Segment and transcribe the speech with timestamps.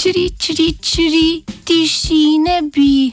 [0.00, 3.12] čri, čri, čri, tišine bi.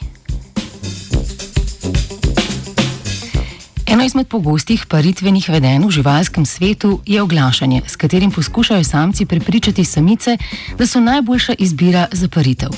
[3.85, 9.83] Eno izmed pogostih paritvenih vedenj v živalskem svetu je oglašanje, s katerim poskušajo samci prepričati
[9.83, 10.37] samice,
[10.77, 12.71] da so najboljša izbira za paritev.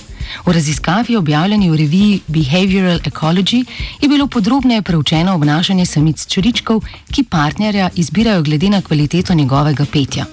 [0.46, 3.66] V raziskavi, objavljeni v reviji Behavioral Ecology,
[4.02, 6.82] je bilo podrobneje preučeno obnašanje samic čričkov,
[7.12, 10.26] ki partnerja izbirajo glede na kvaliteto njegovega petja.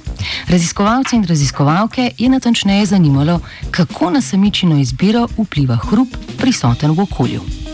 [0.48, 3.41] Raziskovalce in raziskovalke je natančneje zanimalo,
[3.71, 7.66] kako na samičino izbiro vpliva hrup prisoten v okolju.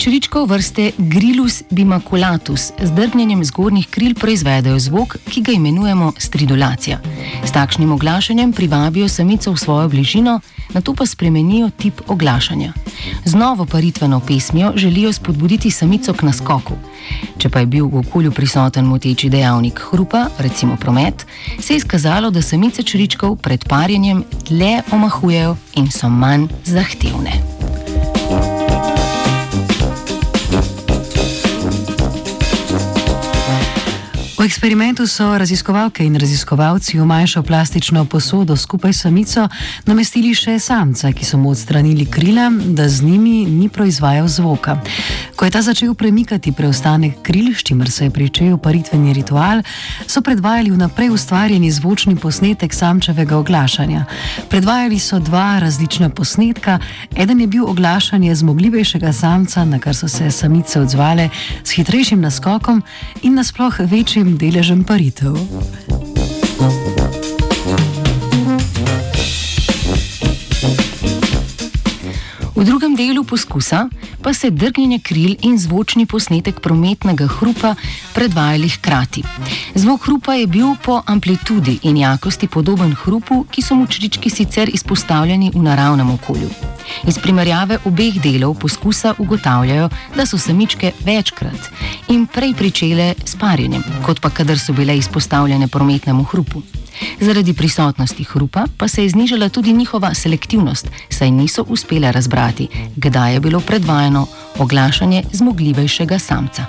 [0.00, 7.00] Čričkov vrste Grilus bimaculatus z drgnjenjem zgornjih kril proizvedajo zvok, ki ga imenujemo stridulacija.
[7.44, 10.40] S takšnim oglašanjem privabijo samico v svojo bližino,
[10.72, 12.72] na to pa spremenijo tip oglašanja.
[13.24, 16.74] Z novo paritveno pesmijo želijo spodbuditi samico k naskoku.
[17.38, 21.26] Če pa je bil v okolju prisoten moteči dejavnik hrupa, recimo promet,
[21.58, 27.59] se je izkazalo, da samice čričkov pred parjenjem dlje omahujejo in so manj zahtevne.
[34.40, 39.42] V eksperimentu so raziskovalke in raziskovalci v manjšo plastično posodo skupaj s samico
[39.84, 44.78] namestili še samca, ki so mu odstranili krila, da z njimi ni proizvajal zvoka.
[45.36, 49.60] Ko je ta začel premikati preostanek kril, s čimer se je pričel paritveni ritual,
[50.06, 54.06] so predvajali vnaprej ustvarjeni zvočni posnetek samčevega oglašanja.
[54.48, 56.78] Predvajali so dva različna posnetka,
[57.12, 61.28] eden je bil oglašanje zmogljivejšega samca, na kar so se samice odzvale
[61.64, 62.82] s hitrejšim naskokom
[63.22, 65.34] in nasploh večjim deležem paritev.
[72.60, 73.88] V drugem delu poskusa
[74.22, 77.74] pa se drgnjenje kril in zvočni posnetek prometnega hrupa
[78.12, 79.22] predvajali hkrati.
[79.74, 84.68] Zvok hrupa je bil po amplitudi in jakosti podoben hrupu, ki so mu črički sicer
[84.68, 86.50] izpostavljeni v naravnem okolju.
[87.08, 91.72] Iz primerjave obeh delov poskusa ugotavljajo, da so samičke večkrat
[92.08, 96.62] in prej pričele s parjenjem, kot pa kadar so bile izpostavljene prometnemu hrupu.
[97.20, 103.34] Zaradi prisotnosti hrupa pa se je znižala tudi njihova selektivnost, saj niso uspele razbrati, kdaj
[103.34, 104.26] je bilo predvajano
[104.58, 106.64] oglašanje zmogljivejšega samca.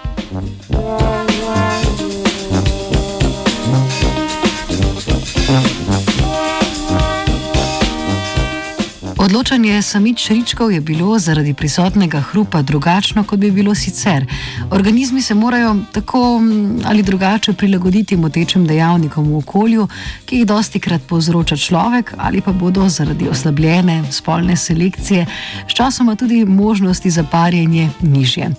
[9.31, 14.25] Odločanje samič šričkov je bilo zaradi prisotnega hrupa drugačno, kot bi bilo sicer.
[14.71, 19.87] Organizmi se morajo tako mm, ali drugače prilagoditi motečim dejavnikom v okolju,
[20.25, 25.25] ki jih dosti krat povzroča človek, ali pa bodo zaradi oslabljene spolne selekcije
[25.69, 28.49] sčasoma tudi možnosti za parjenje nižje.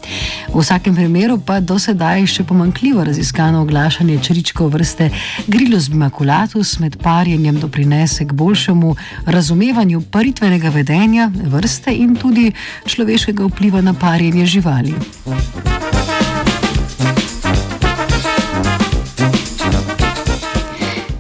[0.55, 5.11] V vsakem primeru pa do sedaj še pomankljivo raziskano oglašanje čričkov vrste
[5.47, 8.97] Grilus bimaculatus med parjenjem doprinese k boljšemu
[9.27, 12.53] razumevanju paritve družbenega vedenja, vrste in tudi
[12.87, 14.95] človeškega vpliva na parjenje živali.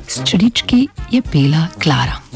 [0.06, 2.31] S črički je pela Klara.